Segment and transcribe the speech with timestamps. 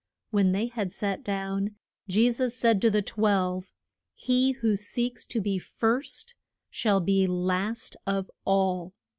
[0.31, 1.75] When they had sat down
[2.09, 3.71] Je sus said to the twelve,
[4.15, 6.33] He who seeks to be first
[6.71, 8.93] shall be last of all.